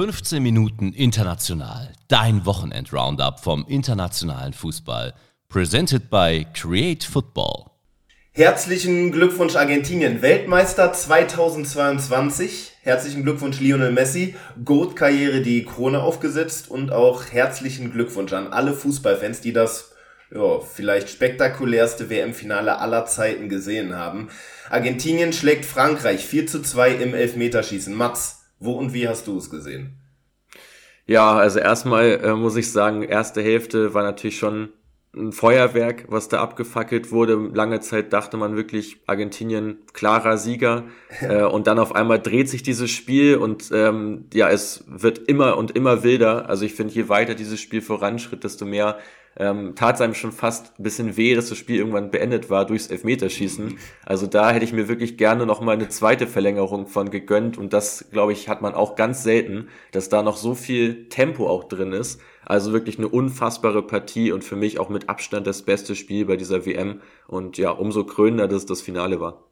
[0.00, 1.92] 15 Minuten international.
[2.08, 5.12] Dein Wochenend-Roundup vom internationalen Fußball.
[5.50, 7.66] Presented by Create Football.
[8.32, 12.72] Herzlichen Glückwunsch Argentinien, Weltmeister 2022.
[12.80, 19.42] Herzlichen Glückwunsch Lionel Messi, Goat-Karriere die Krone aufgesetzt und auch herzlichen Glückwunsch an alle Fußballfans,
[19.42, 19.92] die das
[20.34, 24.30] ja, vielleicht spektakulärste WM-Finale aller Zeiten gesehen haben.
[24.70, 27.92] Argentinien schlägt Frankreich 4 zu 2 im Elfmeterschießen.
[27.92, 29.96] Mats, wo und wie hast du es gesehen?
[31.06, 34.68] Ja, also erstmal äh, muss ich sagen, erste Hälfte war natürlich schon
[35.12, 37.34] ein Feuerwerk, was da abgefackelt wurde.
[37.52, 40.84] Lange Zeit dachte man wirklich, Argentinien klarer Sieger.
[41.20, 45.56] äh, und dann auf einmal dreht sich dieses Spiel und ähm, ja, es wird immer
[45.56, 46.48] und immer wilder.
[46.48, 48.98] Also ich finde, je weiter dieses Spiel voranschritt, desto mehr
[49.36, 52.66] ähm, tat es einem schon fast ein bisschen weh, dass das Spiel irgendwann beendet war
[52.66, 53.78] durchs Elfmeterschießen.
[54.04, 57.72] Also da hätte ich mir wirklich gerne noch mal eine zweite Verlängerung von gegönnt und
[57.72, 61.64] das, glaube ich, hat man auch ganz selten, dass da noch so viel Tempo auch
[61.64, 62.20] drin ist.
[62.44, 66.36] Also wirklich eine unfassbare Partie und für mich auch mit Abstand das beste Spiel bei
[66.36, 69.49] dieser WM und ja, umso krönender, dass es das Finale war.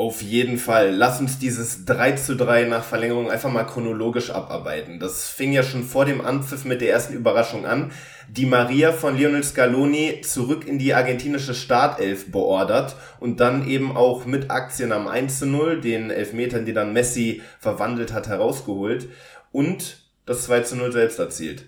[0.00, 0.94] Auf jeden Fall.
[0.94, 4.98] Lass uns dieses 3 zu 3 nach Verlängerung einfach mal chronologisch abarbeiten.
[4.98, 7.92] Das fing ja schon vor dem Anpfiff mit der ersten Überraschung an.
[8.26, 14.24] Die Maria von Lionel Scaloni zurück in die argentinische Startelf beordert und dann eben auch
[14.24, 19.10] mit Aktien am 1 zu 0, den Elfmetern, die dann Messi verwandelt hat, herausgeholt
[19.52, 21.66] und das 2 zu 0 selbst erzielt.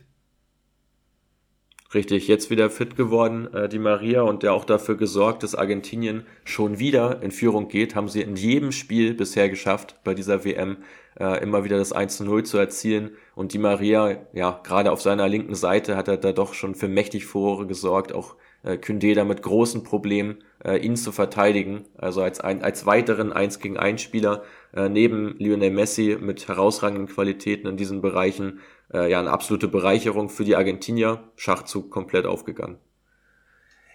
[1.94, 6.24] Richtig, jetzt wieder fit geworden, äh, die Maria, und der auch dafür gesorgt, dass Argentinien
[6.42, 7.94] schon wieder in Führung geht.
[7.94, 10.78] Haben sie in jedem Spiel bisher geschafft, bei dieser WM
[11.20, 13.10] äh, immer wieder das 1 zu 0 zu erzielen.
[13.34, 16.88] Und die Maria, ja, gerade auf seiner linken Seite hat er da doch schon für
[16.88, 21.84] mächtig Furore gesorgt, auch äh, Kündé da mit großen Problemen, äh, ihn zu verteidigen.
[21.98, 24.44] Also als, ein, als weiteren 1 gegen 1 Spieler
[24.74, 28.60] äh, neben Lionel Messi mit herausragenden Qualitäten in diesen Bereichen
[28.92, 31.24] äh, ja eine absolute Bereicherung für die Argentinier.
[31.36, 32.78] Schachzug komplett aufgegangen.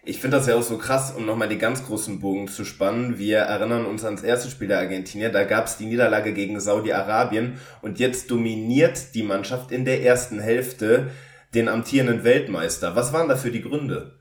[0.04, 3.18] Ich finde das ja auch so krass, um nochmal die ganz großen Bogen zu spannen.
[3.18, 5.30] Wir erinnern uns ans erste Spiel der Argentinier.
[5.30, 10.40] Da gab es die Niederlage gegen Saudi-Arabien und jetzt dominiert die Mannschaft in der ersten
[10.40, 11.12] Hälfte
[11.54, 12.96] den amtierenden Weltmeister.
[12.96, 14.18] Was waren dafür die Gründe?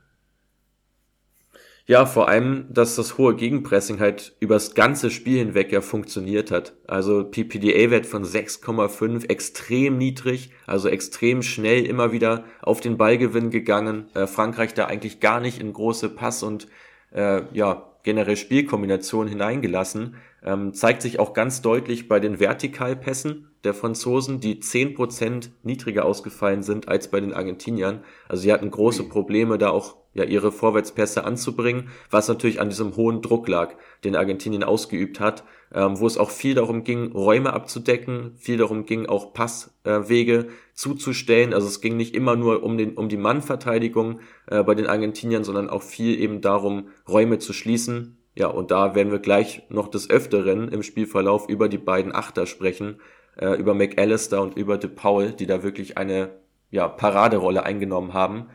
[1.88, 6.74] Ja, vor allem, dass das hohe Gegenpressing halt übers ganze Spiel hinweg ja funktioniert hat.
[6.88, 14.08] Also PPDA-Wert von 6,5, extrem niedrig, also extrem schnell immer wieder auf den Ballgewinn gegangen.
[14.14, 16.66] Äh, Frankreich da eigentlich gar nicht in große Pass- und
[17.12, 20.16] äh, ja, generell Spielkombinationen hineingelassen.
[20.42, 26.64] Ähm, zeigt sich auch ganz deutlich bei den Vertikalpässen der Franzosen, die 10% niedriger ausgefallen
[26.64, 28.02] sind als bei den Argentiniern.
[28.28, 32.96] Also sie hatten große Probleme, da auch ja ihre Vorwärtspässe anzubringen, was natürlich an diesem
[32.96, 35.44] hohen Druck lag, den Argentinien ausgeübt hat,
[35.74, 40.46] ähm, wo es auch viel darum ging, Räume abzudecken, viel darum ging, auch Passwege äh,
[40.74, 41.52] zuzustellen.
[41.52, 45.44] Also es ging nicht immer nur um, den, um die Mannverteidigung äh, bei den Argentiniern,
[45.44, 48.18] sondern auch viel eben darum, Räume zu schließen.
[48.34, 52.46] Ja, und da werden wir gleich noch des Öfteren im Spielverlauf über die beiden Achter
[52.46, 53.00] sprechen,
[53.36, 56.30] äh, über McAllister und über De Paul, die da wirklich eine
[56.70, 58.48] ja, Paraderolle eingenommen haben.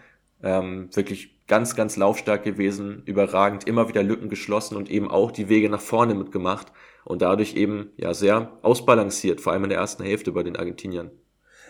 [0.43, 5.50] Ähm, wirklich ganz, ganz laufstark gewesen, überragend, immer wieder Lücken geschlossen und eben auch die
[5.50, 6.67] Wege nach vorne mitgemacht
[7.03, 11.11] und dadurch eben ja sehr ausbalanciert, vor allem in der ersten Hälfte bei den Argentiniern.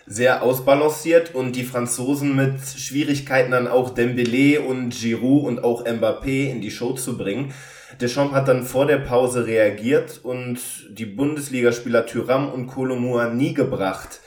[0.06, 6.52] Sehr ausbalanciert und die Franzosen mit Schwierigkeiten dann auch Dembélé und Giroud und auch Mbappé
[6.52, 7.52] in die Show zu bringen.
[8.00, 10.59] Deschamps hat dann vor der Pause reagiert und
[10.91, 14.20] die Bundesligaspieler Thuram und Kolomua nie gebracht.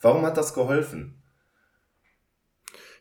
[0.00, 1.19] Warum hat das geholfen?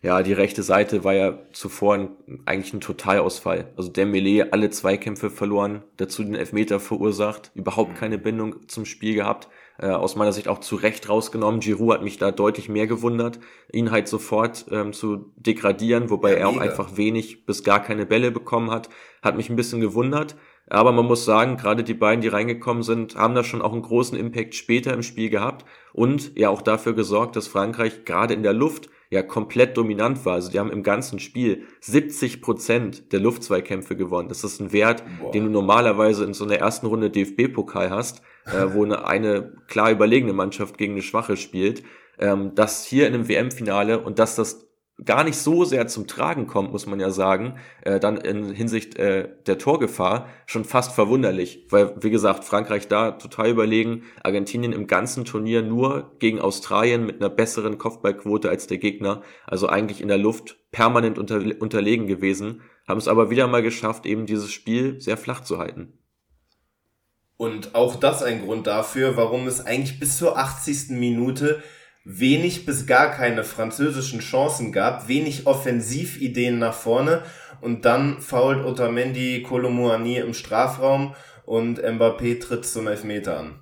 [0.01, 2.09] Ja, die rechte Seite war ja zuvor ein,
[2.45, 3.73] eigentlich ein Totalausfall.
[3.75, 9.49] Also Dembele alle Zweikämpfe verloren, dazu den Elfmeter verursacht, überhaupt keine Bindung zum Spiel gehabt.
[9.77, 11.61] Äh, aus meiner Sicht auch zu Recht rausgenommen.
[11.61, 13.39] Giroud hat mich da deutlich mehr gewundert,
[13.71, 18.05] ihn halt sofort ähm, zu degradieren, wobei ja, er auch einfach wenig bis gar keine
[18.05, 18.89] Bälle bekommen hat.
[19.21, 20.35] Hat mich ein bisschen gewundert.
[20.69, 23.81] Aber man muss sagen, gerade die beiden, die reingekommen sind, haben da schon auch einen
[23.81, 28.43] großen Impact später im Spiel gehabt und ja auch dafür gesorgt, dass Frankreich gerade in
[28.43, 30.33] der Luft ja komplett dominant war.
[30.33, 34.29] Also die haben im ganzen Spiel 70 Prozent der Luftzweikämpfe gewonnen.
[34.29, 35.31] Das ist ein Wert, Boah.
[35.31, 39.91] den du normalerweise in so einer ersten Runde DFB-Pokal hast, äh, wo eine, eine klar
[39.91, 41.83] überlegene Mannschaft gegen eine schwache spielt.
[42.19, 44.68] Ähm, das hier in einem WM-Finale und dass das
[45.05, 48.97] gar nicht so sehr zum Tragen kommt, muss man ja sagen, äh, dann in Hinsicht
[48.97, 54.87] äh, der Torgefahr schon fast verwunderlich, weil wie gesagt Frankreich da total überlegen, Argentinien im
[54.87, 60.07] ganzen Turnier nur gegen Australien mit einer besseren Kopfballquote als der Gegner, also eigentlich in
[60.07, 64.99] der Luft permanent unter, unterlegen gewesen, haben es aber wieder mal geschafft, eben dieses Spiel
[64.99, 65.93] sehr flach zu halten.
[67.37, 70.89] Und auch das ein Grund dafür, warum es eigentlich bis zur 80.
[70.89, 71.63] Minute
[72.11, 77.21] wenig bis gar keine französischen Chancen gab, wenig Offensivideen nach vorne
[77.61, 81.13] und dann fault Otamendi Kolomuani im Strafraum
[81.45, 83.59] und Mbappé tritt zum Elfmeter an.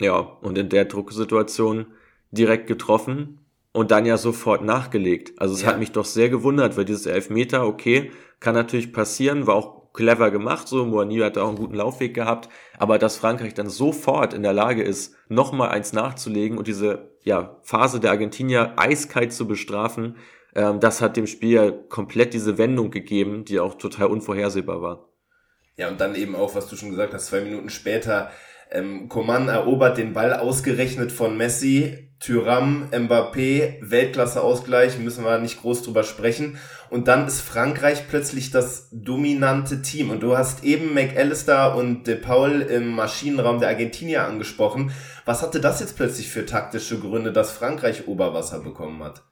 [0.00, 1.86] Ja, und in der Drucksituation
[2.30, 3.40] direkt getroffen
[3.72, 5.34] und dann ja sofort nachgelegt.
[5.36, 5.68] Also es ja.
[5.68, 10.30] hat mich doch sehr gewundert, weil dieses Elfmeter, okay, kann natürlich passieren, war auch clever
[10.30, 12.48] gemacht, so Moani hat da auch einen guten Laufweg gehabt,
[12.78, 17.58] aber dass Frankreich dann sofort in der Lage ist, nochmal eins nachzulegen und diese ja,
[17.62, 20.16] Phase der Argentinier eiskalt zu bestrafen,
[20.54, 25.08] ähm, das hat dem Spiel ja komplett diese Wendung gegeben, die auch total unvorhersehbar war.
[25.76, 28.30] Ja, und dann eben auch, was du schon gesagt hast, zwei Minuten später,
[28.70, 35.82] ähm, Coman erobert den Ball ausgerechnet von Messi, Tyram, Mbappé, Weltklasse-Ausgleich, müssen wir nicht groß
[35.82, 36.58] drüber sprechen.
[36.88, 40.10] Und dann ist Frankreich plötzlich das dominante Team.
[40.10, 44.92] Und du hast eben McAllister und De Paul im Maschinenraum der Argentinier angesprochen.
[45.24, 49.22] Was hatte das jetzt plötzlich für taktische Gründe, dass Frankreich Oberwasser bekommen hat?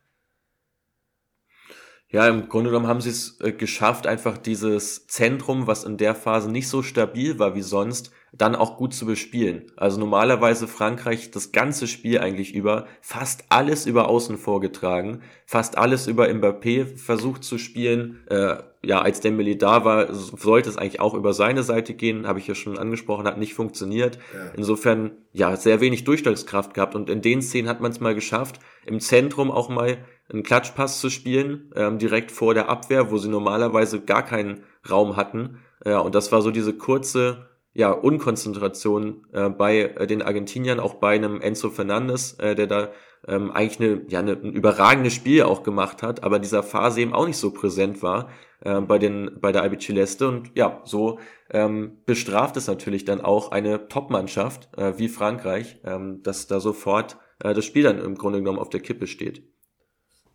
[2.14, 6.14] Ja, im Grunde genommen haben sie es äh, geschafft, einfach dieses Zentrum, was in der
[6.14, 9.72] Phase nicht so stabil war wie sonst, dann auch gut zu bespielen.
[9.74, 16.06] Also normalerweise Frankreich das ganze Spiel eigentlich über, fast alles über Außen vorgetragen, fast alles
[16.06, 18.24] über Mbappé versucht zu spielen.
[18.28, 22.38] Äh, ja, als Dembele da war, sollte es eigentlich auch über seine Seite gehen, habe
[22.38, 24.18] ich ja schon angesprochen, hat nicht funktioniert.
[24.34, 24.50] Ja.
[24.56, 28.60] Insofern, ja, sehr wenig Durchschlagskraft gehabt und in den Szenen hat man es mal geschafft,
[28.86, 29.98] im Zentrum auch mal
[30.28, 35.16] einen Klatschpass zu spielen, ähm, direkt vor der Abwehr, wo sie normalerweise gar keinen Raum
[35.16, 35.58] hatten.
[35.84, 40.94] Ja, und das war so diese kurze ja, Unkonzentration äh, bei äh, den Argentiniern, auch
[40.94, 42.92] bei einem Enzo Fernandes, äh, der da
[43.28, 47.00] ähm, eigentlich eine, ja, eine, ein überragendes Spiel auch gemacht hat, aber in dieser Phase
[47.00, 48.30] eben auch nicht so präsent war
[48.60, 50.28] äh, bei, den, bei der Albi Celeste.
[50.28, 51.18] Und ja, so
[51.50, 57.16] ähm, bestraft es natürlich dann auch eine Top-Mannschaft äh, wie Frankreich, ähm, dass da sofort
[57.42, 59.42] äh, das Spiel dann im Grunde genommen auf der Kippe steht.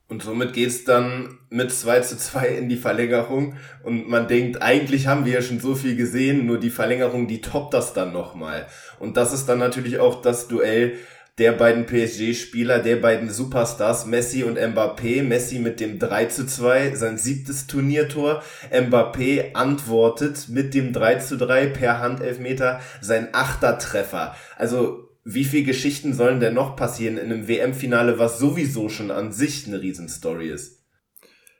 [0.09, 3.57] Und somit geht's dann mit 2 zu 2 in die Verlängerung.
[3.83, 7.41] Und man denkt, eigentlich haben wir ja schon so viel gesehen, nur die Verlängerung, die
[7.41, 8.65] toppt das dann nochmal.
[8.99, 10.97] Und das ist dann natürlich auch das Duell
[11.39, 15.23] der beiden PSG-Spieler, der beiden Superstars, Messi und Mbappé.
[15.23, 18.43] Messi mit dem 3 zu 2, sein siebtes Turniertor.
[18.71, 24.35] Mbappé antwortet mit dem 3 zu 3 per Handelfmeter sein achter Treffer.
[24.57, 29.31] Also wie viel Geschichten sollen denn noch passieren in einem WM-Finale, was sowieso schon an
[29.31, 30.83] sich eine Riesenstory ist?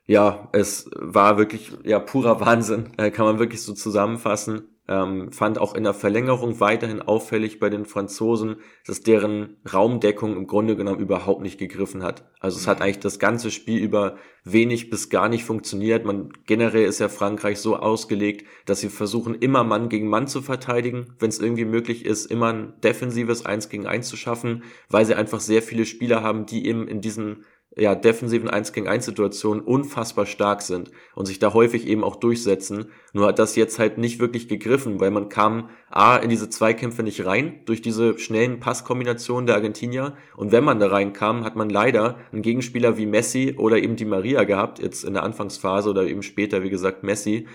[0.05, 4.78] Ja, es war wirklich ja purer Wahnsinn, äh, kann man wirklich so zusammenfassen.
[4.89, 8.55] Ähm, fand auch in der Verlängerung weiterhin auffällig bei den Franzosen,
[8.87, 12.27] dass deren Raumdeckung im Grunde genommen überhaupt nicht gegriffen hat.
[12.39, 12.85] Also es hat mhm.
[12.85, 16.05] eigentlich das ganze Spiel über wenig bis gar nicht funktioniert.
[16.05, 20.41] Man generell ist ja Frankreich so ausgelegt, dass sie versuchen immer Mann gegen Mann zu
[20.41, 25.05] verteidigen, wenn es irgendwie möglich ist, immer ein defensives Eins gegen Eins zu schaffen, weil
[25.05, 27.45] sie einfach sehr viele Spieler haben, die eben in diesen
[27.79, 32.17] ja, defensiven 1 gegen 1 Situationen unfassbar stark sind und sich da häufig eben auch
[32.17, 32.91] durchsetzen.
[33.13, 37.03] Nur hat das jetzt halt nicht wirklich gegriffen, weil man kam A in diese Zweikämpfe
[37.03, 41.69] nicht rein durch diese schnellen Passkombinationen der Argentinier und wenn man da reinkam, hat man
[41.69, 46.03] leider einen Gegenspieler wie Messi oder eben die Maria gehabt, jetzt in der Anfangsphase oder
[46.03, 47.47] eben später, wie gesagt, Messi,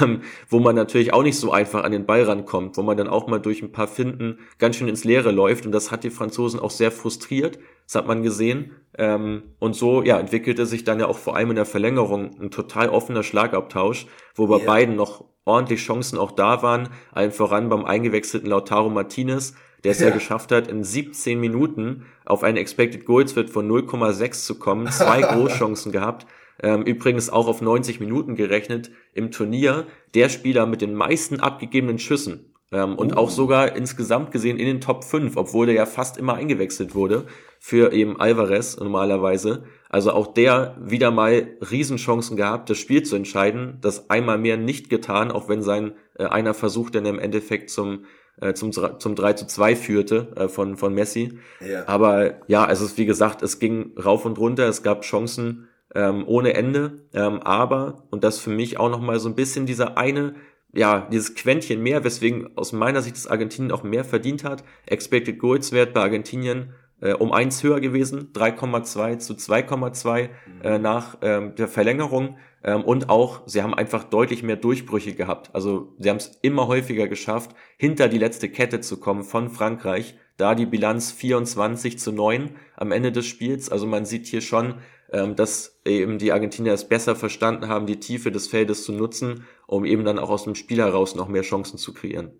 [0.00, 3.08] ähm, wo man natürlich auch nicht so einfach an den Ball rankommt, wo man dann
[3.08, 6.10] auch mal durch ein paar Finden ganz schön ins Leere läuft und das hat die
[6.10, 11.00] Franzosen auch sehr frustriert, das hat man gesehen ähm, und so ja entwickelte sich dann
[11.00, 14.66] ja auch vor allem in der Verlängerung ein total offener Schlagabtausch, wo bei yeah.
[14.66, 19.54] beiden noch ordentlich Chancen auch da waren, allen voran beim eingewechselten Lautaro Martinez,
[19.84, 20.08] der es ja.
[20.08, 24.90] ja geschafft hat, in 17 Minuten auf einen Expected Goals Wert von 0,6 zu kommen,
[24.90, 26.26] zwei Großchancen gehabt,
[26.62, 31.98] ähm, übrigens auch auf 90 Minuten gerechnet im Turnier, der Spieler mit den meisten abgegebenen
[31.98, 32.52] Schüssen.
[32.72, 36.34] Ähm, und auch sogar insgesamt gesehen in den Top 5, obwohl der ja fast immer
[36.34, 37.26] eingewechselt wurde
[37.60, 39.64] für eben Alvarez normalerweise.
[39.88, 44.90] Also auch der wieder mal Riesenchancen gehabt, das Spiel zu entscheiden, das einmal mehr nicht
[44.90, 48.04] getan, auch wenn sein äh, einer Versuch dann im Endeffekt zum
[48.40, 51.38] äh, zum, zum 3 zu 2 führte äh, von, von Messi.
[51.66, 51.88] Ja.
[51.88, 55.65] Aber ja, also es ist wie gesagt, es ging rauf und runter, es gab Chancen,
[55.94, 57.08] ähm, ohne Ende.
[57.14, 60.34] Ähm, aber, und das für mich auch nochmal so ein bisschen dieser eine,
[60.72, 64.64] ja, dieses Quäntchen mehr, weswegen aus meiner Sicht das Argentinien auch mehr verdient hat.
[64.86, 70.28] Expected Goals Wert bei Argentinien äh, um eins höher gewesen, 3,2 zu 2,2
[70.62, 72.38] äh, nach ähm, der Verlängerung.
[72.64, 75.54] Ähm, und auch, sie haben einfach deutlich mehr Durchbrüche gehabt.
[75.54, 80.16] Also sie haben es immer häufiger geschafft, hinter die letzte Kette zu kommen von Frankreich.
[80.38, 83.70] Da die Bilanz 24 zu 9 am Ende des Spiels.
[83.70, 84.74] Also man sieht hier schon,
[85.10, 89.84] dass eben die Argentinier es besser verstanden haben, die Tiefe des Feldes zu nutzen, um
[89.84, 92.32] eben dann auch aus dem Spiel heraus noch mehr Chancen zu kreieren.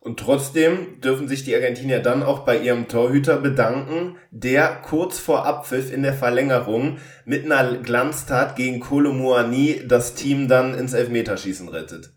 [0.00, 5.44] Und trotzdem dürfen sich die Argentinier dann auch bei ihrem Torhüter bedanken, der kurz vor
[5.44, 12.12] Abpfiff in der Verlängerung mit einer Glanztat gegen Kolomuani das Team dann ins Elfmeterschießen rettet.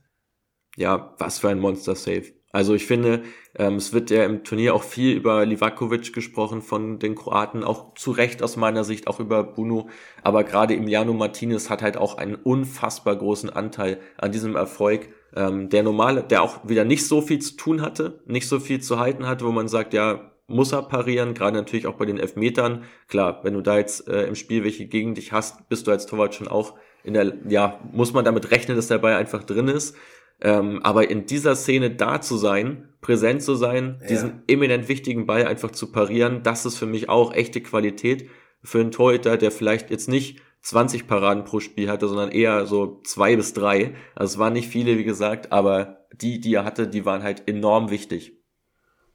[0.78, 2.34] Ja, was für ein Monster-Save.
[2.52, 3.24] Also ich finde,
[3.56, 7.94] ähm, es wird ja im Turnier auch viel über Livakovic gesprochen von den Kroaten, auch
[7.96, 9.90] zu Recht aus meiner Sicht, auch über Bruno.
[10.24, 15.10] Aber gerade Emiliano Martinez hat halt auch einen unfassbar großen Anteil an diesem Erfolg.
[15.34, 18.82] Ähm, der normale, der auch wieder nicht so viel zu tun hatte, nicht so viel
[18.82, 22.18] zu halten hatte, wo man sagt, ja, muss er parieren, gerade natürlich auch bei den
[22.18, 22.84] Elfmetern.
[23.08, 26.06] Klar, wenn du da jetzt äh, im Spiel welche gegen dich hast, bist du als
[26.06, 29.68] Torwart schon auch in der, ja, muss man damit rechnen, dass der Ball einfach drin
[29.70, 29.96] ist.
[30.42, 34.08] Ähm, aber in dieser Szene da zu sein, präsent zu sein, ja.
[34.08, 38.30] diesen eminent wichtigen Ball einfach zu parieren, das ist für mich auch echte Qualität
[38.64, 43.02] für einen Torhüter, der vielleicht jetzt nicht 20 Paraden pro Spiel hatte, sondern eher so
[43.04, 43.96] zwei bis drei.
[44.16, 47.48] Also es waren nicht viele, wie gesagt, aber die, die er hatte, die waren halt
[47.48, 48.34] enorm wichtig.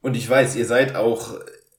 [0.01, 1.35] Und ich weiß, ihr seid auch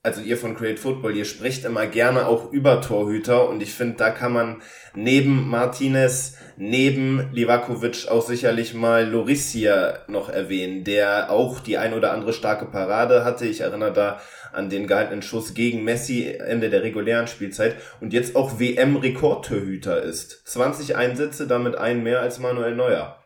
[0.07, 3.97] also ihr von Create Football, ihr spricht immer gerne auch über Torhüter und ich finde,
[3.97, 4.61] da kann man
[4.95, 12.13] neben Martinez, neben Livakovic auch sicherlich mal Lorissia noch erwähnen, der auch die ein oder
[12.13, 13.45] andere starke Parade hatte.
[13.45, 14.21] Ich erinnere da
[14.53, 20.47] an den gehaltenen Schuss gegen Messi Ende der regulären Spielzeit und jetzt auch WM-Rekordtorhüter ist.
[20.47, 23.21] 20 Einsätze, damit ein mehr als Manuel Neuer.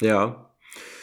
[0.00, 0.50] Ja,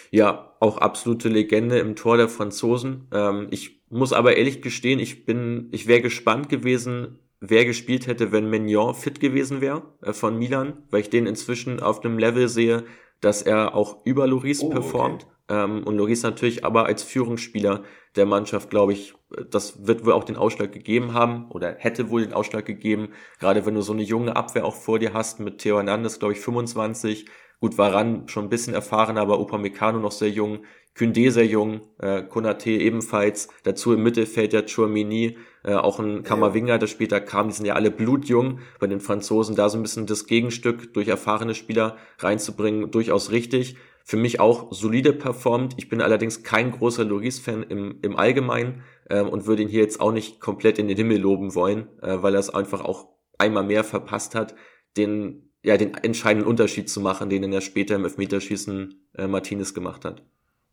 [0.10, 3.08] ja, auch absolute Legende im Tor der Franzosen.
[3.14, 8.32] Ähm, ich muss aber ehrlich gestehen, ich bin, ich wäre gespannt gewesen, wer gespielt hätte,
[8.32, 12.48] wenn Mignon fit gewesen wäre äh, von Milan, weil ich den inzwischen auf einem Level
[12.48, 12.86] sehe,
[13.20, 15.24] dass er auch über Loris oh, performt.
[15.48, 15.64] Okay.
[15.64, 17.84] Ähm, und Loris natürlich aber als Führungsspieler
[18.16, 19.14] der Mannschaft, glaube ich,
[19.50, 23.66] das wird wohl auch den Ausschlag gegeben haben oder hätte wohl den Ausschlag gegeben, gerade
[23.66, 26.40] wenn du so eine junge Abwehr auch vor dir hast mit Theo Hernandez, glaube ich,
[26.40, 27.26] 25,
[27.62, 30.62] Gut, Varan schon ein bisschen erfahren, aber Upamecano noch sehr jung,
[30.98, 36.80] Kündé sehr jung, äh, Konate ebenfalls, dazu im Mittelfeld ja Chouamini, äh, auch ein Kamavinga,
[36.80, 40.08] der später kam, die sind ja alle blutjung, bei den Franzosen da so ein bisschen
[40.08, 43.76] das Gegenstück durch erfahrene Spieler reinzubringen, durchaus richtig.
[44.04, 45.76] Für mich auch solide performt.
[45.78, 50.02] Ich bin allerdings kein großer Loris-Fan im, im Allgemeinen äh, und würde ihn hier jetzt
[50.02, 53.64] auch nicht komplett in den Himmel loben wollen, äh, weil er es einfach auch einmal
[53.64, 54.56] mehr verpasst hat,
[54.98, 60.06] den ja, den entscheidenden Unterschied zu machen, den er später im Elfmeterschießen äh, Martinez gemacht
[60.06, 60.24] hat.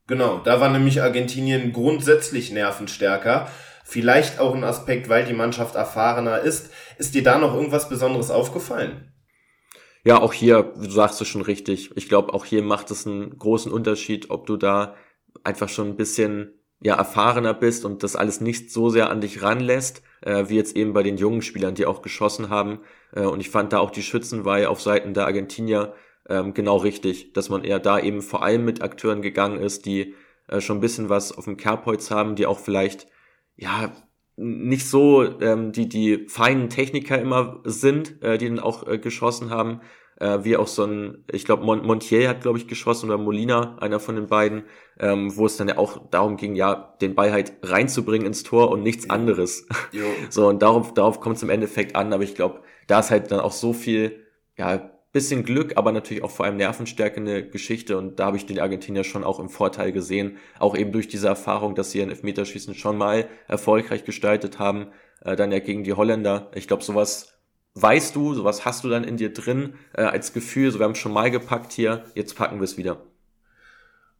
[0.06, 3.50] Genau, da war nämlich Argentinien grundsätzlich nervenstärker.
[3.84, 6.70] Vielleicht auch ein Aspekt, weil die Mannschaft erfahrener ist.
[6.96, 9.12] Ist dir da noch irgendwas Besonderes aufgefallen?
[10.04, 11.90] Ja, auch hier, du sagst es schon richtig.
[11.96, 14.94] Ich glaube, auch hier macht es einen großen Unterschied, ob du da
[15.44, 19.42] einfach schon ein bisschen ja erfahrener bist und das alles nicht so sehr an dich
[19.42, 22.80] ranlässt, äh, wie jetzt eben bei den jungen Spielern, die auch geschossen haben.
[23.12, 25.94] Äh, und ich fand da auch die Schützenweihe auf Seiten der Argentinier
[26.28, 30.14] ähm, genau richtig, dass man eher da eben vor allem mit Akteuren gegangen ist, die
[30.46, 33.06] äh, schon ein bisschen was auf dem Kerbholz haben, die auch vielleicht
[33.56, 33.92] ja
[34.36, 39.50] nicht so ähm, die die feinen Techniker immer sind, äh, die dann auch äh, geschossen
[39.50, 39.80] haben,
[40.20, 43.76] äh, wie auch so ein, ich glaube, Mon Montiel hat, glaube ich, geschossen oder Molina,
[43.80, 44.64] einer von den beiden,
[44.98, 48.70] ähm, wo es dann ja auch darum ging, ja, den Ball halt reinzubringen ins Tor
[48.70, 49.66] und nichts anderes.
[49.92, 50.04] Jo.
[50.30, 53.30] So, und darauf, darauf kommt es im Endeffekt an, aber ich glaube, da ist halt
[53.30, 57.96] dann auch so viel, ja, bisschen Glück, aber natürlich auch vor allem Nervenstärke eine Geschichte
[57.96, 61.28] und da habe ich den Argentinier schon auch im Vorteil gesehen, auch eben durch diese
[61.28, 64.88] Erfahrung, dass sie ein Elfmeterschießen schon mal erfolgreich gestaltet haben,
[65.22, 66.50] äh, dann ja gegen die Holländer.
[66.54, 67.37] Ich glaube, sowas
[67.80, 70.94] weißt du, sowas hast du dann in dir drin äh, als Gefühl, so wir haben
[70.94, 72.98] schon mal gepackt hier, jetzt packen wir es wieder.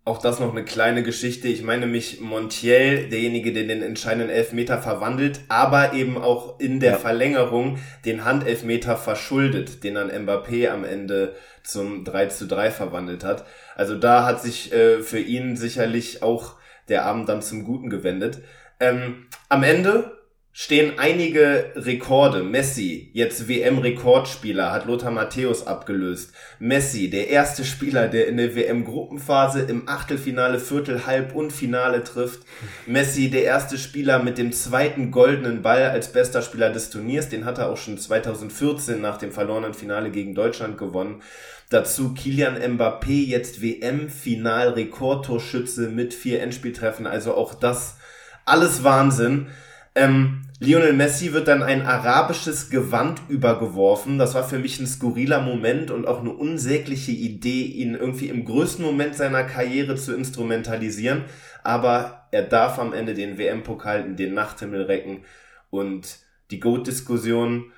[0.09, 1.49] Auch das noch eine kleine Geschichte.
[1.49, 6.93] Ich meine mich Montiel, derjenige, der den entscheidenden Elfmeter verwandelt, aber eben auch in der
[6.93, 6.97] ja.
[6.97, 13.45] Verlängerung den Handelfmeter verschuldet, den dann Mbappé am Ende zum 3 zu 3 verwandelt hat.
[13.77, 16.55] Also da hat sich äh, für ihn sicherlich auch
[16.88, 18.38] der Abend dann zum Guten gewendet.
[18.81, 20.17] Ähm, am Ende
[20.61, 22.43] stehen einige Rekorde.
[22.43, 26.33] Messi, jetzt WM-Rekordspieler, hat Lothar Matthäus abgelöst.
[26.59, 32.41] Messi, der erste Spieler, der in der WM-Gruppenphase im Achtelfinale, Viertel, Halb und Finale trifft.
[32.87, 37.29] Messi, der erste Spieler mit dem zweiten goldenen Ball als bester Spieler des Turniers.
[37.29, 41.23] Den hat er auch schon 2014 nach dem verlorenen Finale gegen Deutschland gewonnen.
[41.71, 47.07] Dazu Kilian Mbappé, jetzt WM-Final-Rekordtorschütze mit vier Endspieltreffen.
[47.07, 47.99] Also auch das
[48.45, 49.47] alles Wahnsinn.
[49.95, 54.18] Ähm, Lionel Messi wird dann ein arabisches Gewand übergeworfen.
[54.18, 58.45] Das war für mich ein skurriler Moment und auch eine unsägliche Idee, ihn irgendwie im
[58.45, 61.25] größten Moment seiner Karriere zu instrumentalisieren.
[61.62, 65.25] Aber er darf am Ende den WM-Pokal in den Nachthimmel recken
[65.71, 66.18] und
[66.50, 67.73] die GOAT-Diskussion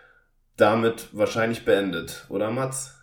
[0.57, 2.97] damit wahrscheinlich beendet, oder Mats?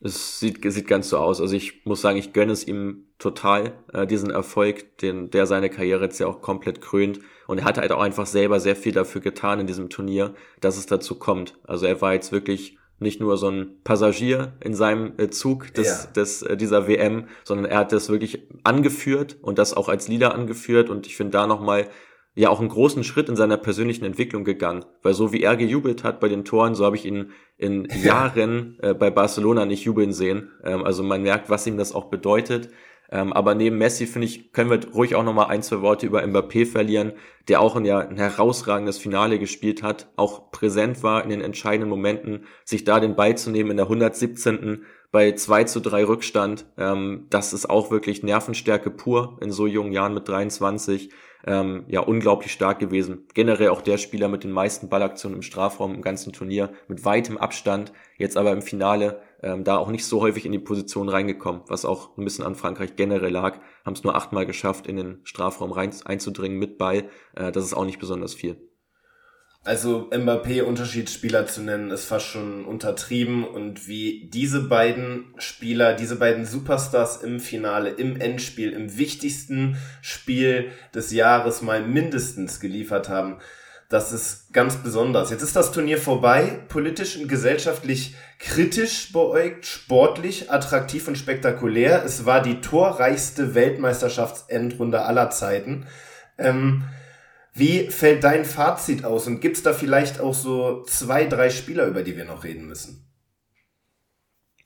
[0.00, 1.40] Es sieht, sieht ganz so aus.
[1.40, 5.70] Also ich muss sagen, ich gönne es ihm total, äh, diesen Erfolg, den, der seine
[5.70, 7.20] Karriere jetzt ja auch komplett krönt.
[7.46, 10.76] Und er hat halt auch einfach selber sehr viel dafür getan in diesem Turnier, dass
[10.76, 11.54] es dazu kommt.
[11.64, 15.86] Also er war jetzt wirklich nicht nur so ein Passagier in seinem äh, Zug des,
[15.86, 16.12] ja.
[16.12, 20.34] des, äh, dieser WM, sondern er hat das wirklich angeführt und das auch als Leader
[20.34, 20.90] angeführt.
[20.90, 21.88] Und ich finde da nochmal
[22.34, 24.84] ja auch einen großen Schritt in seiner persönlichen Entwicklung gegangen.
[25.02, 28.78] Weil so wie er gejubelt hat bei den Toren, so habe ich ihn in Jahren
[28.80, 30.50] äh, bei Barcelona nicht jubeln sehen.
[30.64, 32.70] Ähm, also man merkt, was ihm das auch bedeutet.
[33.10, 36.22] Ähm, aber neben Messi, finde ich, können wir ruhig auch nochmal ein, zwei Worte über
[36.22, 37.12] Mbappé verlieren,
[37.48, 41.90] der auch ein, ja, ein herausragendes Finale gespielt hat, auch präsent war in den entscheidenden
[41.90, 46.66] Momenten, sich da den Ball zu nehmen in der 117 bei 2 zu 3 Rückstand.
[46.76, 51.10] Ähm, das ist auch wirklich Nervenstärke pur in so jungen Jahren mit 23
[51.46, 53.26] ähm, ja unglaublich stark gewesen.
[53.34, 57.38] Generell auch der Spieler mit den meisten Ballaktionen im Strafraum im ganzen Turnier, mit weitem
[57.38, 61.62] Abstand, jetzt aber im Finale ähm, da auch nicht so häufig in die Position reingekommen,
[61.68, 63.60] was auch ein bisschen an Frankreich generell lag.
[63.84, 67.10] Haben es nur achtmal geschafft, in den Strafraum rein einzudringen mit Ball.
[67.36, 68.56] Äh, das ist auch nicht besonders viel.
[69.62, 76.16] Also Mbappé Unterschiedsspieler zu nennen, ist fast schon untertrieben und wie diese beiden Spieler, diese
[76.16, 83.38] beiden Superstars im Finale, im Endspiel, im wichtigsten Spiel des Jahres mal mindestens geliefert haben,
[83.94, 85.30] das ist ganz besonders.
[85.30, 92.04] Jetzt ist das Turnier vorbei, politisch und gesellschaftlich kritisch beäugt, sportlich, attraktiv und spektakulär.
[92.04, 95.86] Es war die torreichste Weltmeisterschaftsendrunde aller Zeiten.
[96.38, 96.82] Ähm,
[97.52, 101.86] wie fällt dein Fazit aus und gibt es da vielleicht auch so zwei, drei Spieler,
[101.86, 103.08] über die wir noch reden müssen?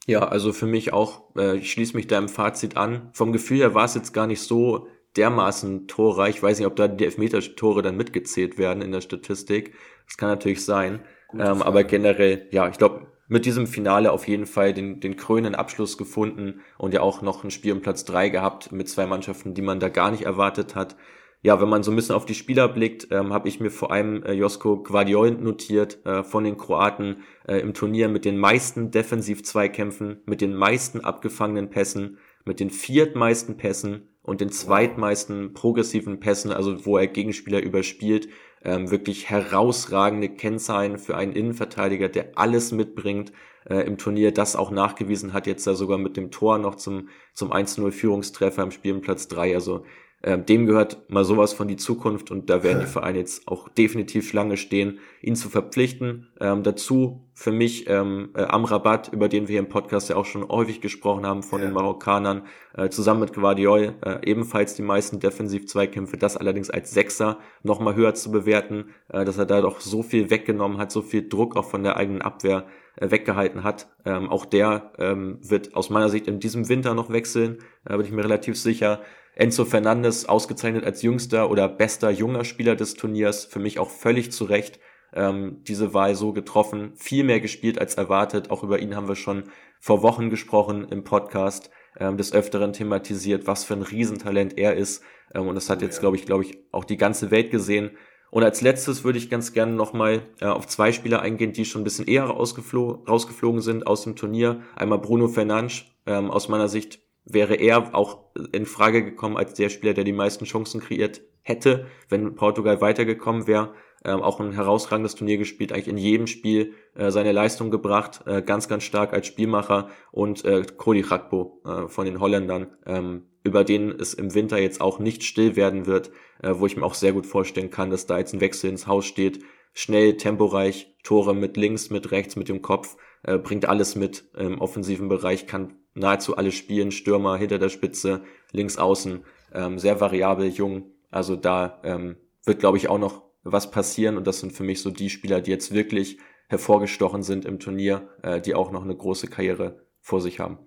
[0.07, 3.11] Ja, also für mich auch, äh, ich schließe mich deinem Fazit an.
[3.13, 6.37] Vom Gefühl her war es jetzt gar nicht so dermaßen torreich.
[6.37, 9.75] Ich weiß nicht, ob da die Elfmeter-Tore dann mitgezählt werden in der Statistik.
[10.07, 11.01] Das kann natürlich sein.
[11.33, 15.55] Ähm, aber generell, ja, ich glaube, mit diesem Finale auf jeden Fall den, den krönenden
[15.55, 19.53] Abschluss gefunden und ja auch noch ein Spiel um Platz drei gehabt mit zwei Mannschaften,
[19.55, 20.97] die man da gar nicht erwartet hat
[21.43, 23.93] ja, wenn man so ein bisschen auf die Spieler blickt, ähm, habe ich mir vor
[23.93, 28.91] allem äh, Josko Guardiol notiert äh, von den Kroaten äh, im Turnier mit den meisten
[28.91, 36.53] Defensiv-Zweikämpfen, mit den meisten abgefangenen Pässen, mit den viertmeisten Pässen und den zweitmeisten progressiven Pässen,
[36.53, 38.29] also wo er Gegenspieler überspielt.
[38.63, 43.33] Ähm, wirklich herausragende Kennzahlen für einen Innenverteidiger, der alles mitbringt
[43.69, 47.09] äh, im Turnier, das auch nachgewiesen hat, jetzt da sogar mit dem Tor noch zum,
[47.33, 49.55] zum 1-0 Führungstreffer im Spiel im Platz 3.
[49.55, 49.85] Also
[50.23, 53.69] ähm, dem gehört mal sowas von die Zukunft und da werden die Vereine jetzt auch
[53.69, 56.29] definitiv Schlange stehen, ihn zu verpflichten.
[56.41, 60.25] Ähm, dazu für mich ähm, äh, Amrabat, über den wir hier im Podcast ja auch
[60.25, 61.69] schon häufig gesprochen haben, von ja.
[61.69, 62.43] den Marokkanern,
[62.77, 68.15] äh, zusammen mit Guardiol, äh, ebenfalls die meisten Defensiv-Zweikämpfe, das allerdings als Sechser nochmal höher
[68.15, 71.67] zu bewerten, äh, dass er da doch so viel weggenommen hat, so viel Druck auch
[71.67, 73.89] von der eigenen Abwehr äh, weggehalten hat.
[74.05, 78.05] Ähm, auch der ähm, wird aus meiner Sicht in diesem Winter noch wechseln, da bin
[78.05, 79.01] ich mir relativ sicher.
[79.39, 84.33] Enzo Fernandes ausgezeichnet als jüngster oder bester junger Spieler des Turniers, für mich auch völlig
[84.33, 84.81] zu Recht
[85.15, 88.51] ähm, diese Wahl so getroffen, viel mehr gespielt als erwartet.
[88.51, 89.45] Auch über ihn haben wir schon
[89.79, 91.71] vor Wochen gesprochen im Podcast,
[92.01, 95.05] ähm, des Öfteren thematisiert, was für ein Riesentalent er ist.
[95.33, 97.93] Ähm, und das hat jetzt, glaube ich, glaube ich, auch die ganze Welt gesehen.
[98.33, 101.83] Und als letztes würde ich ganz gerne nochmal äh, auf zwei Spieler eingehen, die schon
[101.83, 104.63] ein bisschen eher rausgeflo rausgeflogen sind aus dem Turnier.
[104.75, 109.69] Einmal Bruno Fernandes, ähm, aus meiner Sicht wäre er auch in Frage gekommen als der
[109.69, 113.75] Spieler, der die meisten Chancen kreiert hätte, wenn Portugal weitergekommen wäre.
[114.05, 118.43] Ähm, auch ein herausragendes Turnier gespielt, eigentlich in jedem Spiel äh, seine Leistung gebracht, äh,
[118.43, 123.65] ganz, ganz stark als Spielmacher und äh, Cody Rakpo äh, von den Holländern, ähm, über
[123.65, 126.13] den es im Winter jetzt auch nicht still werden wird,
[126.43, 128.87] äh, wo ich mir auch sehr gut vorstellen kann, dass da jetzt ein Wechsel ins
[128.87, 129.43] Haus steht.
[129.75, 134.61] Schnell, temporeich, Tore mit links, mit rechts, mit dem Kopf, äh, bringt alles mit im
[134.61, 140.49] offensiven Bereich, kann nahezu alle spielen, Stürmer hinter der Spitze, links außen, ähm, sehr variabel,
[140.49, 140.93] jung.
[141.11, 144.83] Also da ähm, wird, glaube ich, auch noch was passieren und das sind für mich
[144.83, 148.97] so die Spieler, die jetzt wirklich hervorgestochen sind im Turnier, äh, die auch noch eine
[148.97, 150.59] große Karriere vor sich haben.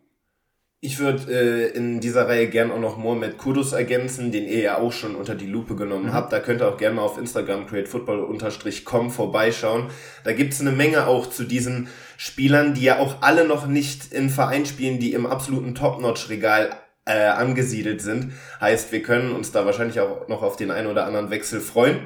[0.83, 4.77] Ich würde äh, in dieser Reihe gern auch noch Mohamed Kudus ergänzen, den ihr ja
[4.79, 6.13] auch schon unter die Lupe genommen mhm.
[6.13, 6.33] habt.
[6.33, 9.89] Da könnt ihr auch gerne mal auf Instagram createfootball-com vorbeischauen.
[10.23, 11.87] Da gibt's eine Menge auch zu diesen
[12.23, 16.69] Spielern, die ja auch alle noch nicht in Verein spielen, die im absoluten Top-Notch-Regal
[17.05, 18.33] äh, angesiedelt sind.
[18.59, 22.01] Heißt, wir können uns da wahrscheinlich auch noch auf den einen oder anderen Wechsel freuen.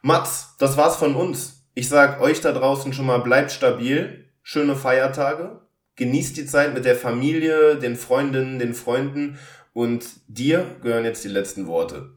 [0.00, 1.66] Mats, das war's von uns.
[1.74, 5.60] Ich sag euch da draußen schon mal, bleibt stabil, schöne Feiertage
[6.00, 9.38] Genießt die Zeit mit der Familie, den Freundinnen, den Freunden
[9.74, 12.12] und dir gehören jetzt die letzten Worte.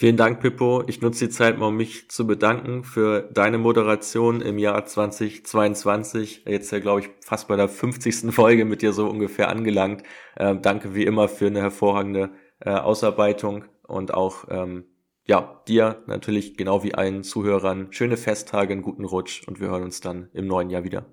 [0.00, 0.84] Vielen Dank, Pippo.
[0.86, 6.44] Ich nutze die Zeit mal, um mich zu bedanken für deine Moderation im Jahr 2022.
[6.46, 8.32] Jetzt ja, glaube ich, fast bei der 50.
[8.32, 10.04] Folge mit dir so ungefähr angelangt.
[10.36, 12.30] Ähm, danke wie immer für eine hervorragende
[12.60, 14.84] äh, Ausarbeitung und auch ähm,
[15.24, 19.82] ja, dir natürlich genau wie allen Zuhörern schöne Festtage, einen guten Rutsch und wir hören
[19.82, 21.06] uns dann im neuen Jahr wieder.